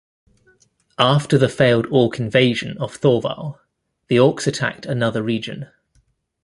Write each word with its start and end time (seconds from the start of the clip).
After 0.97 1.37
the 1.37 1.47
failed 1.47 1.85
orc 1.91 2.17
invasion 2.19 2.75
on 2.79 2.89
Thorwal, 2.89 3.59
the 4.07 4.15
orcs 4.15 4.47
attacked 4.47 4.87
another 4.87 5.21
region. 5.21 5.67